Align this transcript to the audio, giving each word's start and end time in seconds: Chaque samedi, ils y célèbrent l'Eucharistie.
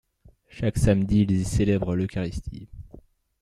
Chaque 0.49 0.79
samedi, 0.79 1.19
ils 1.29 1.41
y 1.41 1.45
célèbrent 1.45 1.93
l'Eucharistie. 1.93 2.67